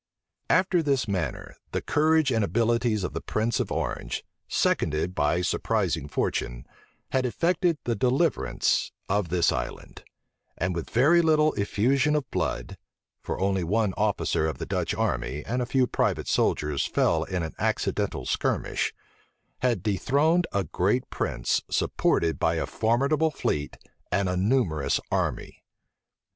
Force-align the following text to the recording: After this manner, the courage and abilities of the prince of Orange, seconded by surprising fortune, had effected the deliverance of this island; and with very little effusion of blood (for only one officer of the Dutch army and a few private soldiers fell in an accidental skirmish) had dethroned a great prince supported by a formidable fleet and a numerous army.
After 0.49 0.81
this 0.81 1.07
manner, 1.07 1.55
the 1.73 1.81
courage 1.83 2.31
and 2.31 2.43
abilities 2.43 3.03
of 3.03 3.13
the 3.13 3.21
prince 3.21 3.59
of 3.59 3.71
Orange, 3.71 4.25
seconded 4.47 5.13
by 5.13 5.43
surprising 5.43 6.07
fortune, 6.07 6.65
had 7.11 7.23
effected 7.23 7.77
the 7.83 7.93
deliverance 7.95 8.91
of 9.07 9.29
this 9.29 9.51
island; 9.51 10.03
and 10.57 10.73
with 10.73 10.89
very 10.89 11.21
little 11.21 11.53
effusion 11.53 12.15
of 12.15 12.31
blood 12.31 12.79
(for 13.21 13.39
only 13.39 13.63
one 13.63 13.93
officer 13.95 14.47
of 14.47 14.57
the 14.57 14.65
Dutch 14.65 14.95
army 14.95 15.45
and 15.45 15.61
a 15.61 15.67
few 15.67 15.85
private 15.85 16.27
soldiers 16.27 16.87
fell 16.87 17.23
in 17.25 17.43
an 17.43 17.53
accidental 17.59 18.25
skirmish) 18.25 18.95
had 19.59 19.83
dethroned 19.83 20.47
a 20.51 20.63
great 20.63 21.07
prince 21.11 21.61
supported 21.69 22.39
by 22.39 22.55
a 22.55 22.65
formidable 22.65 23.29
fleet 23.29 23.77
and 24.11 24.27
a 24.27 24.35
numerous 24.35 24.99
army. 25.11 25.61